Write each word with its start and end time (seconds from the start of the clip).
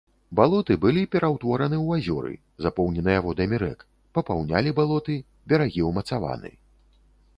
Балоты 0.37 0.75
былі 0.83 1.01
пераўтвораны 1.15 1.77
ў 1.87 2.01
азёры, 2.01 2.33
запоўненыя 2.67 3.19
водамі 3.27 3.61
рэк, 3.65 3.79
папаўнялі 4.19 4.69
балоты, 4.81 5.21
берагі 5.55 5.89
ўмацаваны. 5.91 6.51